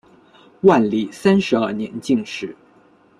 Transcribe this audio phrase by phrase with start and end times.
[0.61, 2.55] 万历三十二年进士。